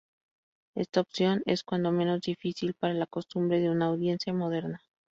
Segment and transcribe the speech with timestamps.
[0.73, 4.81] Esta opción es cuando menos difícil para la costumbre de una audiencia moderna.